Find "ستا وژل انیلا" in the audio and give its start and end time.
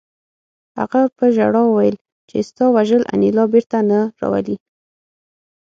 2.49-3.45